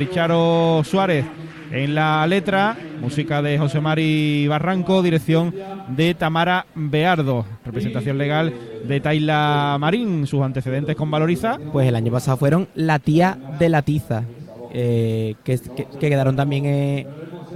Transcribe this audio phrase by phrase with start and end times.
[0.00, 1.26] Richaro Suárez.
[1.70, 5.54] En la letra, música de José Mari Barranco, dirección
[5.88, 8.52] de Tamara Beardo, representación legal
[8.88, 11.58] de Taila Marín, sus antecedentes con Valoriza.
[11.70, 14.24] Pues el año pasado fueron La tía de la tiza,
[14.72, 15.60] eh, que,
[16.00, 17.06] quedaron también eh,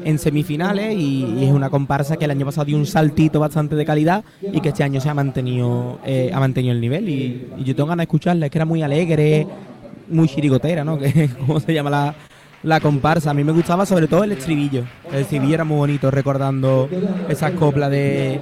[0.05, 3.87] en semifinales y, es una comparsa que el año pasado dio un saltito bastante de
[3.87, 7.09] calidad y que este año se ha mantenido, eh, ha mantenido el nivel.
[7.09, 9.47] Y, y, yo tengo ganas de escucharla, es que era muy alegre,
[10.09, 10.99] muy chirigotera, ¿no?
[11.47, 12.15] Cómo se llama la,
[12.65, 13.31] la comparsa.
[13.31, 14.85] A mí me gustaba sobre todo el estribillo.
[15.13, 16.89] El estribillo era muy bonito, recordando
[17.29, 18.41] esas coplas de.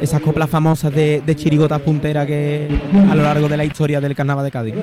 [0.00, 2.68] Esas coplas famosas de, chirigotas punteras que
[3.10, 4.74] a lo largo de la historia del carnaval de Cádiz.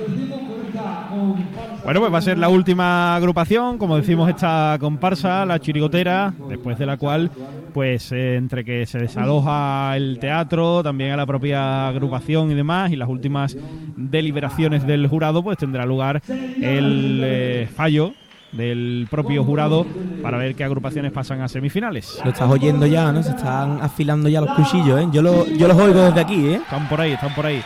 [1.83, 6.77] Bueno, pues va a ser la última agrupación, como decimos, esta comparsa, la chirigotera, después
[6.77, 7.31] de la cual,
[7.73, 12.91] pues eh, entre que se desaloja el teatro, también a la propia agrupación y demás,
[12.91, 13.57] y las últimas
[13.95, 18.13] deliberaciones del jurado, pues tendrá lugar el eh, fallo
[18.51, 19.85] del propio jurado
[20.21, 22.21] para ver qué agrupaciones pasan a semifinales.
[22.23, 23.23] Lo estás oyendo ya, ¿no?
[23.23, 25.07] Se están afilando ya los cuchillos, ¿eh?
[25.11, 26.55] Yo, lo, yo los oigo desde aquí, ¿eh?
[26.55, 27.61] Están por ahí, están por ahí.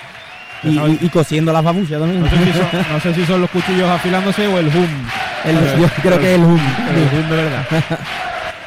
[0.63, 2.21] Y, cosiendo las babuchas también.
[2.21, 5.79] No sé, si son, los cuchillos afilándose o el hum.
[5.79, 6.59] yo creo que es el hum.
[6.59, 7.65] El hum de verdad.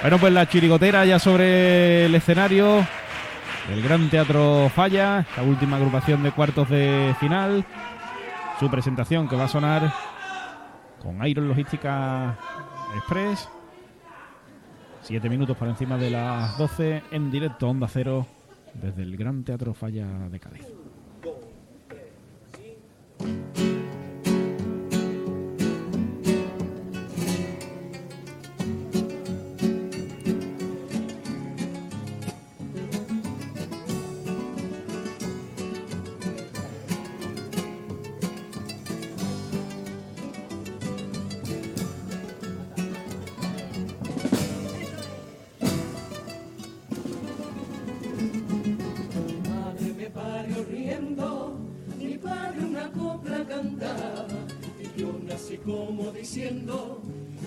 [0.02, 2.86] bueno, pues la chirigotera ya sobre el escenario.
[3.72, 7.64] El Gran Teatro Falla, la última agrupación de cuartos de final.
[8.58, 9.92] Su presentación que va a sonar
[11.02, 12.36] con Iron Logística
[12.96, 13.48] Express.
[15.02, 18.26] Siete minutos por encima de las 12 en directo Onda Cero
[18.74, 20.66] desde el Gran Teatro Falla de Cádiz.
[23.18, 23.77] thank you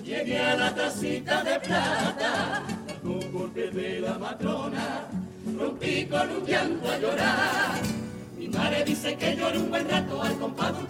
[0.04, 2.62] llegué a la tacita de plata,
[3.02, 5.08] con golpe de la matrona,
[5.58, 7.80] rompí con un llanto a llorar.
[8.38, 10.86] Mi madre dice que lloré un buen rato al compás un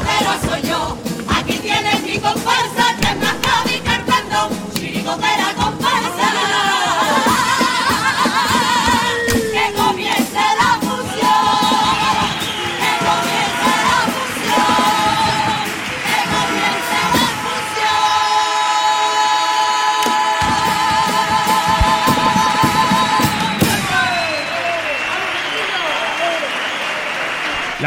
[0.00, 0.96] chirigotero soy yo.
[1.28, 3.36] Aquí tienes mi comparsa que es más
[3.74, 4.50] y cantando.
[4.74, 5.54] Chirigotera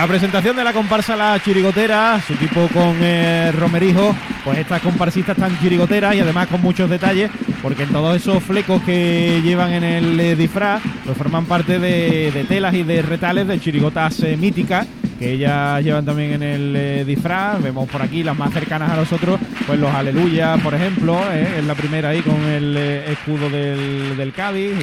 [0.04, 4.14] La presentación de la comparsa La Chirigotera, su equipo con eh, Romerijo,
[4.44, 8.82] pues estas comparsistas están chirigoteras y además con muchos detalles, porque en todos esos flecos
[8.84, 13.62] que llevan en el eh, disfraz, pues forman parte de, telas y de retales de
[13.62, 14.86] chirigotas eh, míticas
[15.18, 17.64] que ellas llevan también en el disfraz.
[17.64, 21.76] Vemos por aquí las más cercanas a nosotros, pues los Aleluya, por ejemplo, es la
[21.76, 24.74] primera ahí con el escudo del, del Cádiz.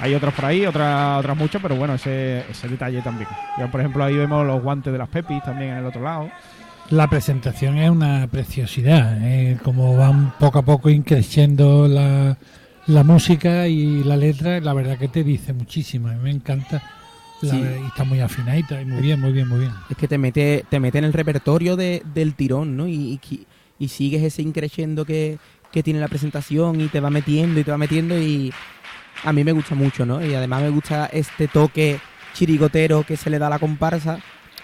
[0.00, 3.28] Hay otros por ahí, otras otras muchas, pero bueno, ese, ese detalle también.
[3.58, 6.30] Ya, por ejemplo, ahí vemos los guantes de las Pepis también en el otro lado.
[6.90, 9.58] La presentación es una preciosidad, ¿eh?
[9.62, 12.38] como van poco a poco increciendo la,
[12.86, 16.76] la música y la letra, la verdad que te dice muchísimo, a mí me encanta.
[16.76, 16.88] La-
[17.40, 17.56] Sí.
[17.56, 19.70] Y está muy afinadita y muy bien, muy bien, muy bien.
[19.88, 22.88] Es que te mete, te mete en el repertorio de- del tirón, ¿no?
[22.88, 23.46] Y, y,
[23.78, 25.38] y sigues ese increciendo que,
[25.70, 28.52] que tiene la presentación y te va metiendo y te va metiendo y
[29.24, 30.24] a mí me gusta mucho, ¿no?
[30.24, 32.00] Y además me gusta este toque
[32.34, 34.18] chirigotero que se le da a la comparsa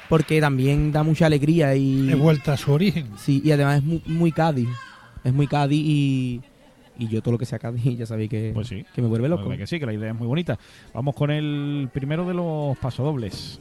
[0.08, 2.10] porque también da mucha alegría y...
[2.10, 3.08] He vuelta a su origen.
[3.16, 4.68] Sí, y además es muy, muy Cádiz.
[5.24, 6.40] Es muy Cádiz y,
[6.98, 8.84] y yo todo lo que sea Cádiz ya sabéis que, Pues sí.
[8.94, 9.44] que me vuelve loco.
[9.48, 10.58] verdad que sí, que la idea es muy bonita.
[10.92, 13.60] Vamos con el primero de los pasodobles.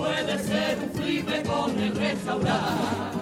[0.00, 3.12] Puede ser un flipe con el restaurar.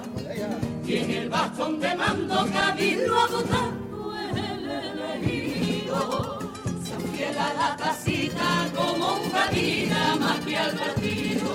[0.87, 6.39] Y en el bastón de mando Cabildo ha votado el elegido.
[6.85, 11.51] Se afiela la casita como un gallina más que al partido.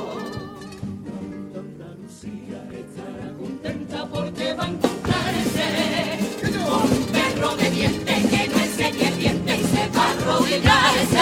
[1.63, 5.67] Andalucía estará contenta porque va a encontrarse
[6.41, 11.12] con un perro de dientes que no enseñe dientes y sepa arrodillarse.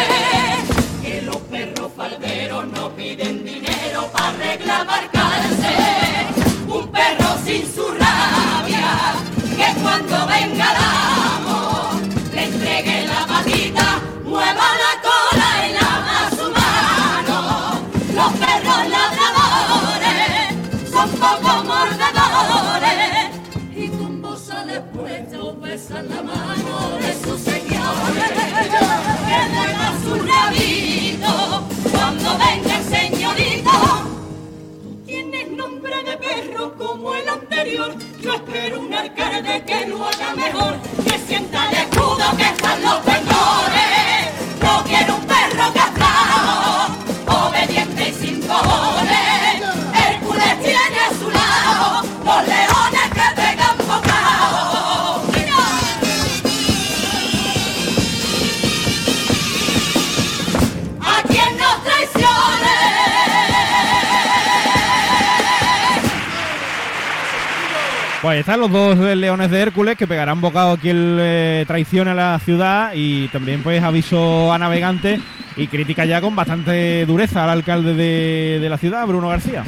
[68.41, 72.39] Están los dos leones de Hércules que pegarán bocado a quien eh, traicione a la
[72.39, 75.21] ciudad y también pues aviso a navegantes
[75.55, 79.63] y crítica ya con bastante dureza al alcalde de, de la ciudad, Bruno García.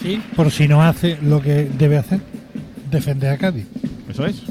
[0.00, 0.22] Sí.
[0.36, 2.20] Por si no hace lo que debe hacer,
[2.88, 3.66] defender a Cádiz.
[4.08, 4.44] Eso es.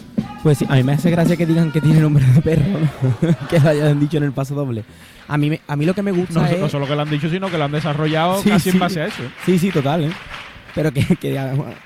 [0.44, 3.48] Pues sí, a mí me hace gracia que digan que tiene nombre de perro, ¿no?
[3.50, 4.84] que lo hayan dicho en el paso doble.
[5.30, 6.60] A mí, a mí lo que me gusta No, es...
[6.60, 8.76] no solo que lo han dicho, sino que lo han desarrollado Sí, casi sí.
[8.76, 9.24] en base a eso.
[9.46, 10.12] Sí, sí, total, ¿eh?
[10.76, 11.40] Pero que, que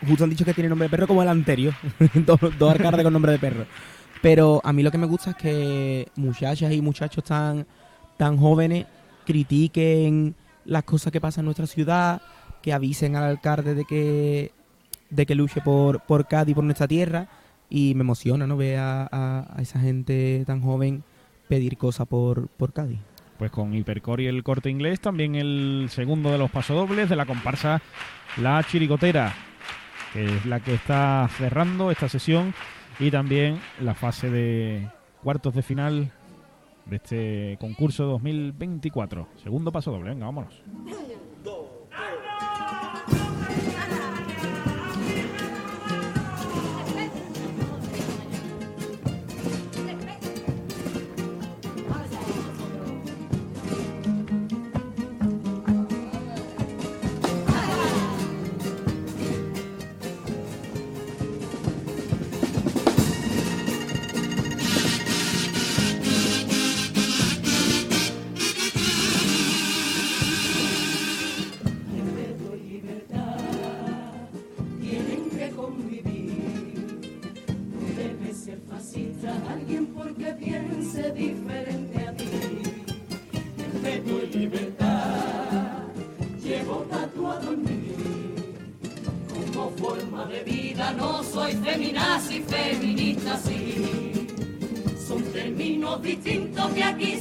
[0.08, 1.74] justo han dicho que tiene nombre de perro como el anterior.
[2.14, 3.66] dos, dos alcaldes con nombre de perro.
[4.22, 7.66] Pero a mí lo que me gusta es que muchachas y muchachos tan,
[8.18, 8.86] tan jóvenes
[9.26, 12.22] critiquen las cosas que pasan en nuestra ciudad,
[12.62, 14.52] que avisen al alcalde de que,
[15.10, 17.28] de que luche por, por Cádiz, por nuestra tierra.
[17.70, 18.56] Y me emociona, ¿no?
[18.56, 21.04] Ver a esa gente tan joven
[21.48, 23.00] pedir cosas por, por Cádiz.
[23.38, 27.26] Pues con Hipercore y el corte inglés, también el segundo de los pasodobles de la
[27.26, 27.82] comparsa
[28.38, 29.34] La Chirigotera,
[30.14, 32.54] que es la que está cerrando esta sesión
[33.00, 34.88] y también la fase de
[35.24, 36.12] cuartos de final
[36.86, 39.28] de este concurso 2024.
[39.44, 40.64] Segundo pasodoble, venga, vámonos.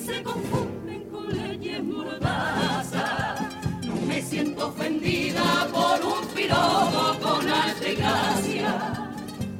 [0.06, 3.40] Se confunden con leyes mordazas.
[3.84, 8.70] No me siento ofendida por un piropo con arte y gracia.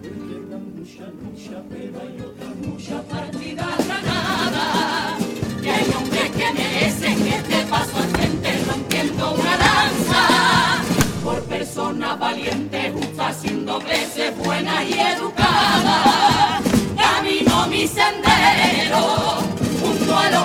[0.02, 1.98] Queda mucha lucha, pero
[2.28, 5.18] otra mucha partida granada.
[5.64, 10.20] Y hay hombres que merecen este paso al frente rompiendo una danza.
[11.24, 16.62] Por personas valientes, justas, sin dobleces, buenas y educadas.
[16.96, 19.38] Camino mi sendero,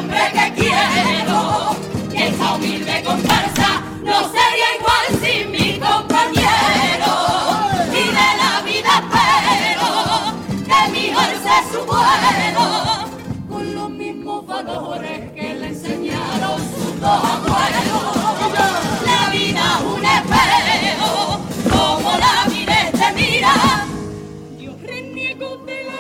[0.02, 1.76] hombre que quiero.
[2.12, 3.70] Y esta humilde comparsa
[4.04, 7.14] no sería igual sin mi compañero.
[7.92, 9.90] Y de la vida espero
[10.68, 12.66] que mi alce su vuelo
[13.50, 18.04] con los mismos valores que le enseñaron sus dos abuelos.
[19.06, 21.40] La vida un espejo,
[21.72, 23.54] como la mires te mira.
[24.60, 25.91] Yo reniego de la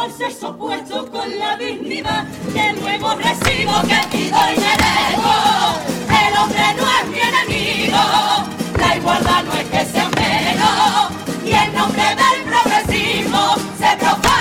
[0.00, 5.34] al sexo opuesto con la dignidad que luego recibo que pido y merezco.
[6.08, 7.98] El hombre no es mi enemigo,
[8.78, 11.10] la igualdad no es que sea menos
[11.44, 14.33] y en nombre del progresismo se profana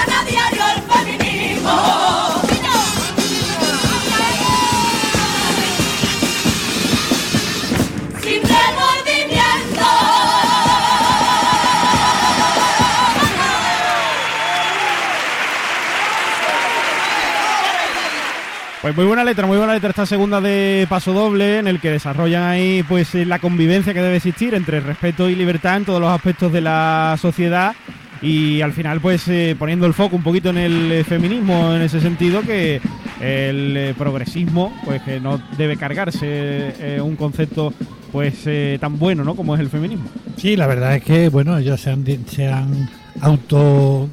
[18.84, 21.90] Pues muy buena letra, muy buena letra esta segunda de Paso Doble, en el que
[21.90, 26.02] desarrollan ahí pues eh, la convivencia que debe existir entre respeto y libertad en todos
[26.02, 27.76] los aspectos de la sociedad
[28.22, 31.82] y al final pues eh, poniendo el foco un poquito en el eh, feminismo en
[31.82, 32.82] ese sentido que
[33.22, 37.74] el progresismo pues que no debe cargarse un concepto
[38.12, 38.44] pues
[38.82, 39.34] tan bueno ¿no?
[39.34, 40.10] como es el feminismo.
[40.36, 42.90] Sí, la verdad es que, bueno, ellos se han, se han
[43.22, 44.10] auto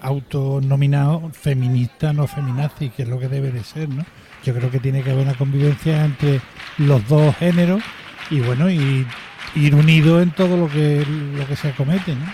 [0.00, 4.04] autonominado feminista, no feminazi, que es lo que debe de ser, ¿no?
[4.44, 6.40] Yo creo que tiene que haber una convivencia entre
[6.78, 7.82] los dos géneros
[8.30, 9.06] y, bueno, y
[9.54, 11.04] ir unidos en todo lo que
[11.36, 12.24] lo que se acomete, ¿no?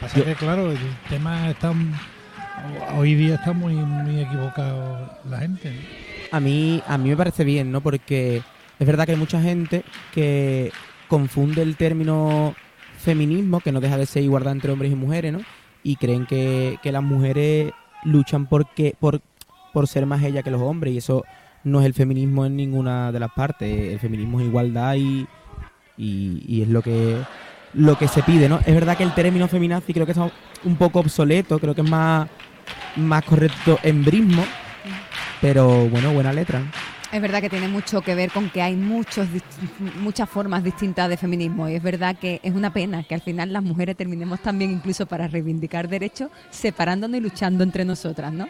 [0.00, 1.72] Pasa Yo- que, claro, el tema está...
[2.96, 6.36] Hoy día está muy, muy equivocado la gente, ¿no?
[6.36, 7.80] A mí, a mí me parece bien, ¿no?
[7.80, 8.42] Porque
[8.78, 10.70] es verdad que hay mucha gente que
[11.08, 12.54] confunde el término
[12.98, 15.40] feminismo, que no deja de ser igualdad entre hombres y mujeres, ¿no?
[15.82, 17.72] Y creen que, que las mujeres
[18.04, 19.20] luchan porque, por,
[19.72, 21.24] por ser más ellas que los hombres, y eso
[21.64, 23.92] no es el feminismo en ninguna de las partes.
[23.92, 25.26] El feminismo es igualdad y,
[25.96, 27.16] y, es lo que
[27.72, 28.58] lo que se pide, ¿no?
[28.66, 30.28] Es verdad que el término feminazi creo que está
[30.64, 32.28] un poco obsoleto, creo que es más,
[32.96, 34.44] más correcto embrismo,
[35.40, 36.62] pero bueno, buena letra.
[37.12, 41.68] Es verdad que tiene mucho que ver con que hay muchas formas distintas de feminismo
[41.68, 45.06] y es verdad que es una pena que al final las mujeres terminemos también incluso
[45.06, 48.46] para reivindicar derechos separándonos y luchando entre nosotras, ¿no?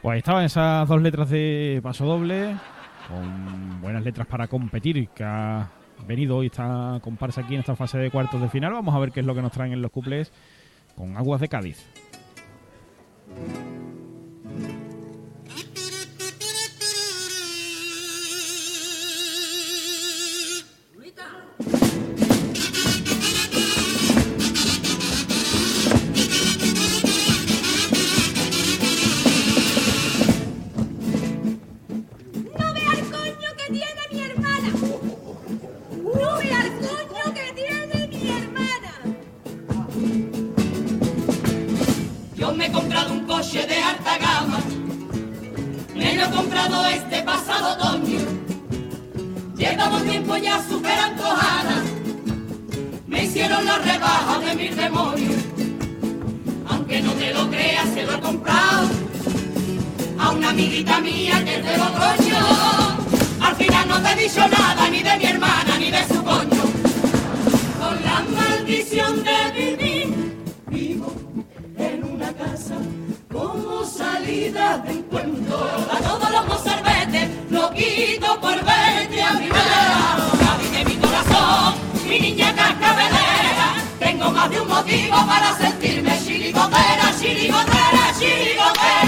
[0.00, 2.56] Pues ahí estaban esas dos letras de paso doble,
[3.06, 5.68] con buenas letras para competir, que ha
[6.06, 8.72] venido hoy esta comparsa aquí en esta fase de cuartos de final.
[8.72, 10.32] Vamos a ver qué es lo que nos traen en los cuplés
[10.94, 11.86] con Aguas de Cádiz.
[42.56, 44.58] Me he comprado un coche de alta gama.
[45.94, 48.20] Me lo he comprado este pasado otoño.
[49.56, 51.82] Llevamos tiempo ya superando Ana.
[53.06, 55.42] Me hicieron la rebaja de mis demonios.
[56.68, 58.88] Aunque no te lo creas, se lo he comprado
[60.18, 62.38] a una amiguita mía que es de Logroño.
[63.40, 66.62] Al final no te he dicho nada ni de mi hermana ni de su coño.
[67.80, 69.85] Con la maldición de vivir,
[73.96, 75.56] salida de encuentro.
[75.90, 80.16] A todos los mozalbetes lo quito por verte a mi vera.
[80.38, 81.74] Cádiz de mi corazón,
[82.08, 83.66] mi niña cascabelera.
[83.98, 89.05] Tengo más de un motivo para sentirme chirigotera, chirigotera, chirigotera.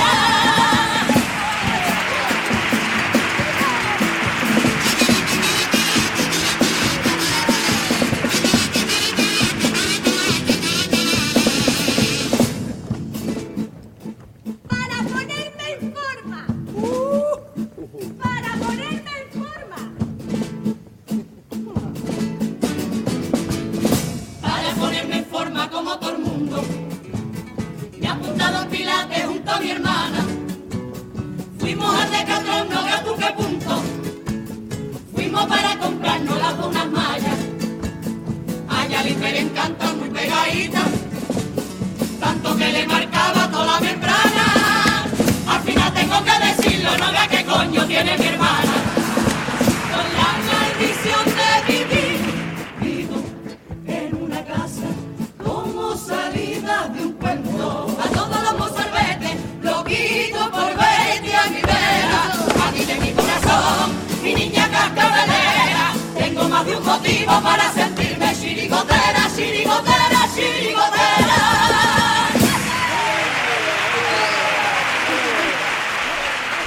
[67.42, 71.34] Para sentirme chirigotera, chirigotera, chirigotera.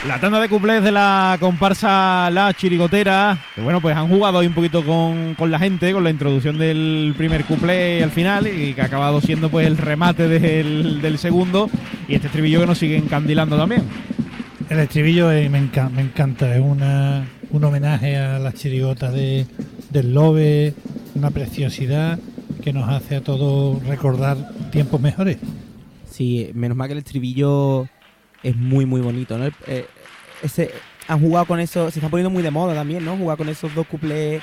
[0.07, 4.47] La tanda de cuplés de la comparsa La Chirigotera, que bueno, pues han jugado ahí
[4.47, 8.73] un poquito con, con la gente, con la introducción del primer cuplé al final, y
[8.73, 11.69] que ha acabado siendo pues el remate del, del segundo,
[12.07, 13.83] y este estribillo que nos sigue encandilando también.
[14.69, 19.45] El estribillo eh, me, enca- me encanta, es una, un homenaje a las chirigotas de,
[19.91, 20.73] del Lobe,
[21.15, 22.19] una preciosidad
[22.63, 24.37] que nos hace a todos recordar
[24.71, 25.37] tiempos mejores.
[26.09, 27.87] Sí, menos mal que el estribillo
[28.43, 29.45] es muy, muy bonito, ¿no?
[29.67, 29.85] Eh,
[30.41, 30.71] ese,
[31.07, 33.17] han jugado con eso, se está poniendo muy de moda también, ¿no?
[33.17, 34.41] Jugar con esos dos cuplés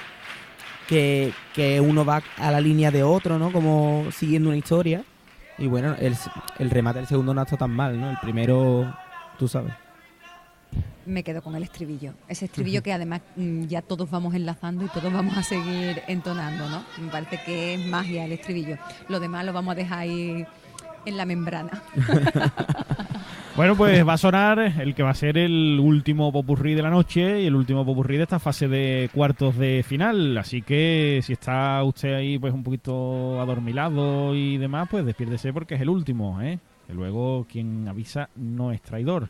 [0.89, 3.53] que, que uno va a la línea de otro, ¿no?
[3.53, 5.05] Como siguiendo una historia.
[5.59, 6.15] Y bueno, el,
[6.59, 8.11] el remate del segundo no está tan mal, ¿no?
[8.11, 8.95] El primero,
[9.39, 9.73] tú sabes.
[11.09, 12.13] Me quedo con el estribillo.
[12.29, 16.69] Ese estribillo que además mm, ya todos vamos enlazando y todos vamos a seguir entonando,
[16.69, 16.85] ¿no?
[17.03, 18.77] Me parece que es magia el estribillo.
[19.09, 20.47] Lo demás lo vamos a dejar ahí
[21.07, 21.83] en la membrana.
[23.59, 26.91] Bueno, pues va a sonar el que va a ser el último popurrí de la
[26.91, 30.39] noche y el último popurrí de esta fase de cuartos de final.
[30.39, 35.75] Así que si está usted ahí pues un poquito adormilado y demás, pues despiérdese porque
[35.75, 36.61] es el último, ¿eh?
[36.87, 39.29] Que luego quien avisa no es traidor.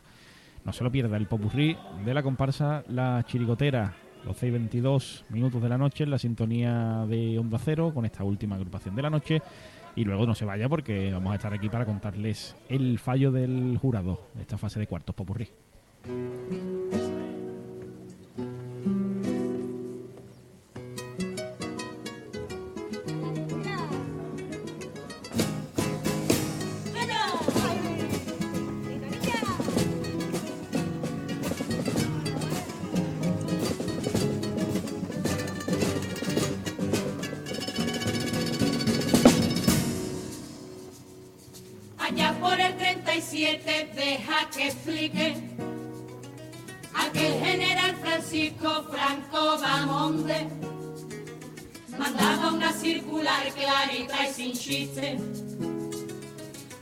[0.69, 3.91] No se lo pierda el popurrí de la comparsa La Chirigotera.
[4.23, 8.55] Los 6.22 minutos de la noche en la sintonía de Onda Cero con esta última
[8.55, 9.41] agrupación de la noche.
[9.95, 13.79] Y luego no se vaya porque vamos a estar aquí para contarles el fallo del
[13.81, 15.49] jurado de esta fase de cuartos popurrí.
[48.29, 50.47] Francisco Franco Bamonde.
[51.97, 55.17] Mandaba una circular clarita y sin chiste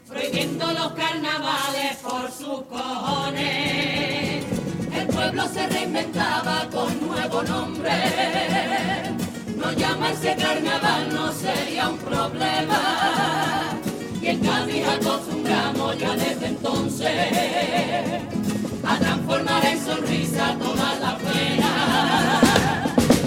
[0.10, 4.44] prohibiendo los carnavales por sus cojones.
[4.94, 7.94] El pueblo se reinventaba con nuevo nombre.
[9.56, 13.80] No llamarse carnaval no sería un problema.
[14.22, 18.28] Y en Cádiz acostumbramos ya desde entonces
[19.38, 21.70] transformar en sonrisa toda la pena.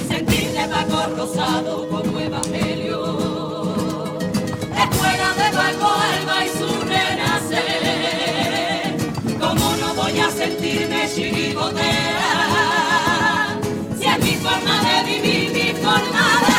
[0.09, 3.01] Sentirle Paco Rosado como Evangelio.
[4.77, 7.91] Escuela de Paco Alba y su renacer.
[9.39, 12.31] ¿Cómo no voy a sentirme chirigotera?
[13.99, 16.50] Si es mi forma de vivir, mi forma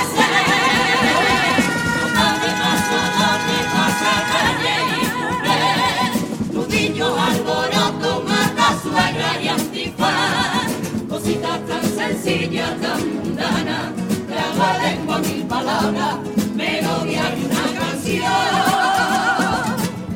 [12.12, 13.92] tan sencillas, tan mundanas
[14.28, 16.18] Traba lengua mil palabras
[16.56, 18.24] Melodía y una canción.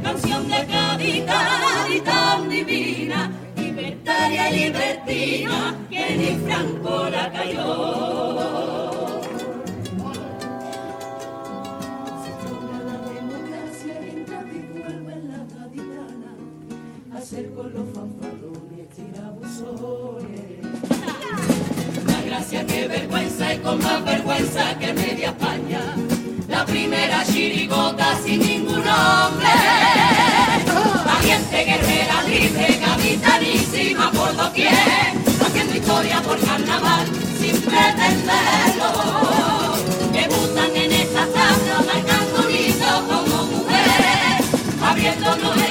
[0.04, 8.75] Canción de cavidad y tan divina Libertaria y libertina Que ni Franco la cayó
[23.78, 25.82] más vergüenza que media España.
[26.48, 29.48] La primera chirigota sin ningún nombre.
[31.06, 34.74] Valiente, guerrera, libre, capitanísima por doquier.
[35.46, 37.08] Haciendo historia por carnaval
[37.40, 38.92] sin pretenderlo.
[40.12, 44.46] Debutan en esta tabla marcando un hito como mujeres,
[44.82, 45.65] abriéndonos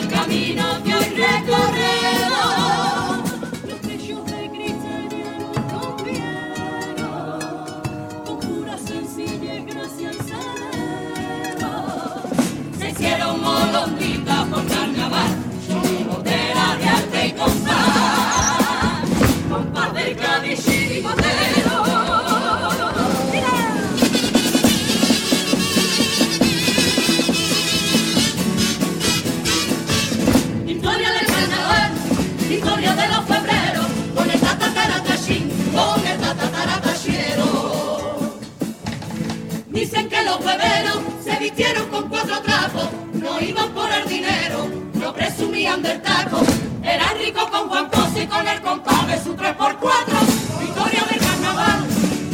[40.39, 46.41] febrero se vistieron con cuatro trapos, no iban por el dinero, no presumían del taco.
[46.83, 50.61] Eran ricos con Juan Pozo y con el compás de su 3x4.
[50.61, 51.87] Victoria del carnaval,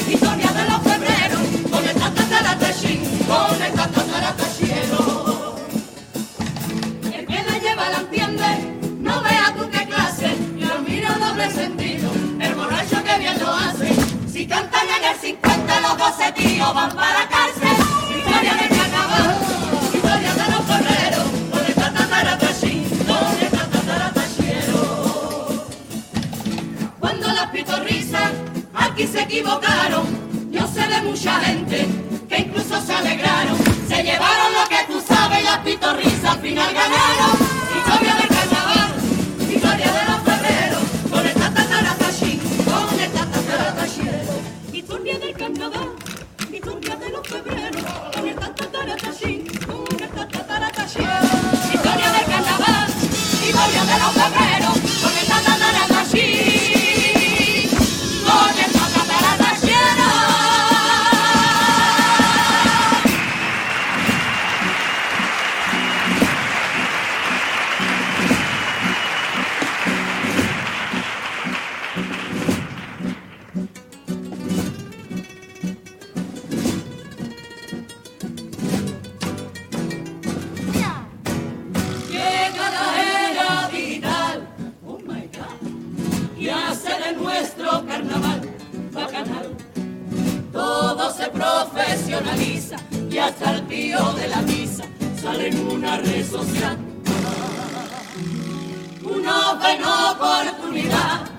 [0.09, 5.57] historia de los febreros, con el tatataratachín, con el tatataratachero.
[7.13, 12.11] El que la lleva la entiende, no vea tú qué clase, y lo doble sentido,
[12.41, 13.95] el borracho que bien lo hace.
[14.33, 17.90] Si cantan en el 50 los 12 tíos van para cárcel,
[26.99, 28.31] Cuando las pitorrisas
[28.75, 30.07] aquí se equivocaron,
[30.51, 32.10] yo sé de mucha gente
[95.57, 96.77] una red social.
[99.03, 101.31] Unos ven oportunidad,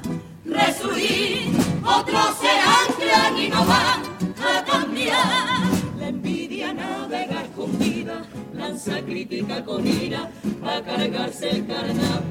[0.46, 1.52] resurgir,
[1.86, 4.02] otros se anclan y no van
[4.44, 5.62] a cambiar.
[6.00, 10.30] La envidia navega escondida, lanza crítica con ira,
[10.66, 12.24] a cargarse el carnaval.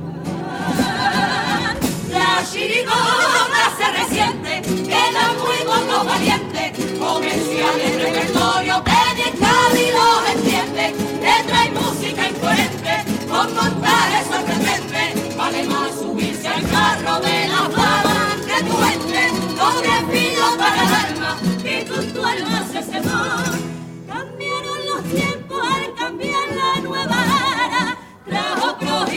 [2.11, 9.93] La chirigota se resiente, queda muy poco valiente, comercial el repertorio que ni el Cádiz
[9.97, 12.95] lo entiende, letra y música incoherente,
[13.29, 19.23] con montajes sorprendentes, vale más subirse al carro de la fama que tu ente,
[19.57, 23.21] doble filo para el alma, que con tu alma se cebó.
[24.07, 27.19] Cambiaron los tiempos al cambiar la nueva
[27.67, 29.13] era, trajo pros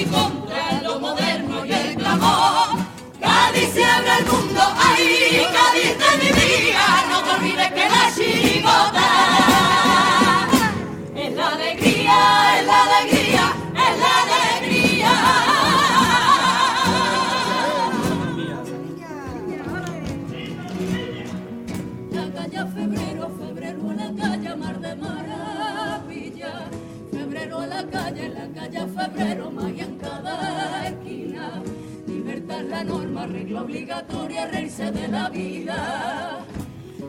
[28.63, 31.61] calle febrero, magia en cada esquina.
[32.07, 36.45] Libertad la norma, regla obligatoria, reírse de la vida.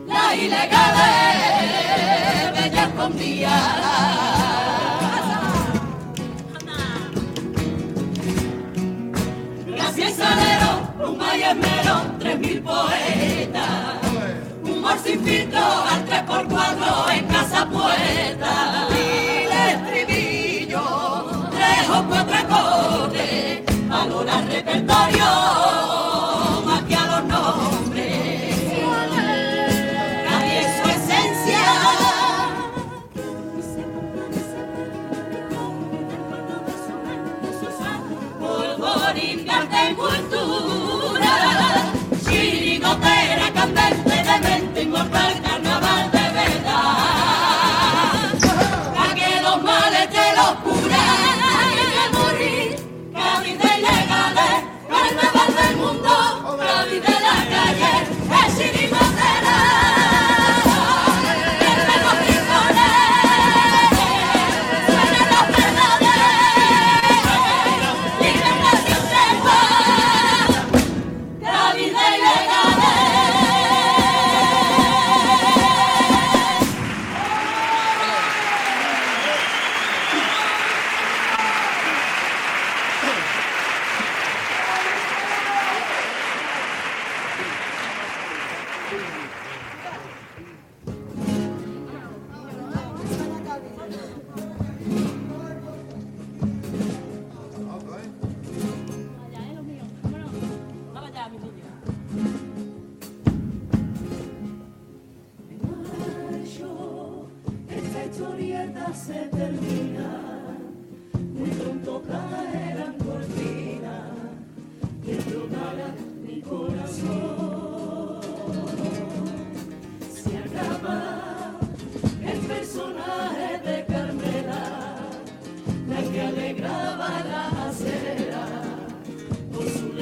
[0.07, 0.95] La ilegal
[1.63, 3.55] es bella escondida.
[10.15, 13.99] Salero, Pluma y Esmero, tres mil poetas.
[14.63, 18.74] Humor sin filtro al 3x4 en casa puesta.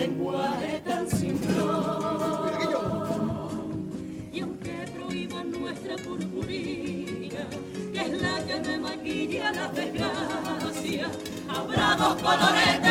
[0.04, 2.54] Lenguaje tan simplón.
[4.34, 7.48] Y aunque prohíban nuestra purpurina,
[7.94, 11.08] que es la que me maquilla la desgracia,
[11.48, 12.83] habrá dos colores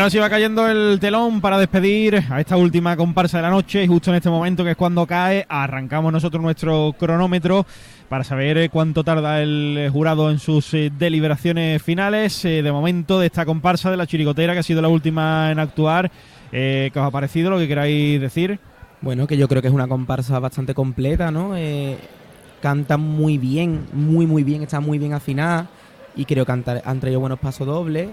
[0.00, 3.84] Bueno, así va cayendo el telón para despedir a esta última comparsa de la noche
[3.84, 7.66] y justo en este momento que es cuando cae, arrancamos nosotros nuestro cronómetro
[8.08, 12.44] para saber eh, cuánto tarda el eh, jurado en sus eh, deliberaciones finales.
[12.44, 16.10] De momento de esta comparsa de la chirigotera que ha sido la última en actuar,
[16.50, 17.50] ¿qué os ha parecido?
[17.50, 18.58] Lo que queráis decir.
[19.02, 21.52] Bueno, que yo creo que es una comparsa bastante completa, ¿no?
[22.62, 25.68] Canta muy bien, muy, muy bien, está muy bien afinada.
[26.16, 28.08] Y creo que han traído buenos pasos dobles,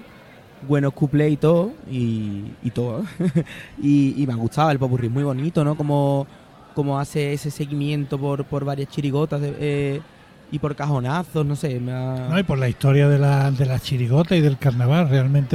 [0.67, 1.71] buenos cuplés y todo.
[1.89, 3.03] Y, y todo.
[3.81, 5.75] y, y me ha gustado el popurrí, muy bonito, ¿no?
[5.75, 6.27] Como,
[6.73, 10.01] como hace ese seguimiento por, por varias chirigotas eh,
[10.51, 11.79] y por cajonazos, no sé.
[11.79, 11.91] Me.
[11.91, 15.45] No, y por la historia de la, de la chirigota y del carnaval, realmente